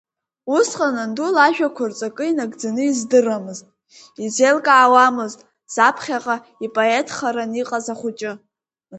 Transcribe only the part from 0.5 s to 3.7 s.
Усҟан анду лажәақәа рҵакы инагӡаны издырамызт,